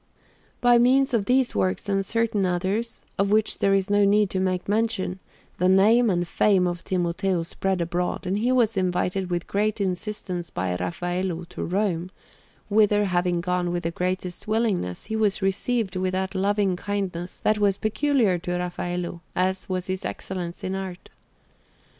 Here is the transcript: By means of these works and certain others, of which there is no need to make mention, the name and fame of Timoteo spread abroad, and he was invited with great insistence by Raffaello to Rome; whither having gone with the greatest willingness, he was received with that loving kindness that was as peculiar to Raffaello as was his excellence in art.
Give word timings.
By 0.61 0.79
means 0.79 1.13
of 1.13 1.25
these 1.25 1.53
works 1.53 1.87
and 1.87 2.03
certain 2.03 2.43
others, 2.43 3.05
of 3.19 3.29
which 3.29 3.59
there 3.59 3.75
is 3.75 3.87
no 3.87 4.03
need 4.03 4.31
to 4.31 4.39
make 4.39 4.67
mention, 4.67 5.19
the 5.59 5.69
name 5.69 6.09
and 6.09 6.27
fame 6.27 6.65
of 6.65 6.83
Timoteo 6.83 7.43
spread 7.43 7.81
abroad, 7.81 8.25
and 8.25 8.39
he 8.39 8.51
was 8.51 8.75
invited 8.75 9.29
with 9.29 9.45
great 9.45 9.79
insistence 9.79 10.49
by 10.49 10.75
Raffaello 10.75 11.43
to 11.49 11.63
Rome; 11.63 12.09
whither 12.67 13.05
having 13.05 13.41
gone 13.41 13.71
with 13.71 13.83
the 13.83 13.91
greatest 13.91 14.47
willingness, 14.47 15.05
he 15.05 15.15
was 15.15 15.43
received 15.43 15.95
with 15.95 16.13
that 16.13 16.33
loving 16.33 16.75
kindness 16.75 17.37
that 17.43 17.59
was 17.59 17.75
as 17.75 17.83
peculiar 17.83 18.39
to 18.39 18.57
Raffaello 18.57 19.21
as 19.35 19.69
was 19.69 19.85
his 19.85 20.03
excellence 20.03 20.63
in 20.63 20.73
art. 20.73 21.11